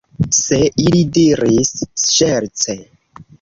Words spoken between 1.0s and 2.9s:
diris ŝerce.